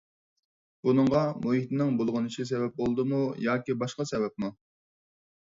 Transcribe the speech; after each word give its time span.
بۇنىڭغا 0.87 1.19
مۇھىتنىڭ 1.45 1.91
بۇلغىنىشى 1.99 2.47
سەۋەب 2.53 2.81
بولدىمۇ 2.81 3.21
ياكى 3.49 3.79
باشقا 3.85 4.09
سەۋەبمۇ؟ 4.15 4.53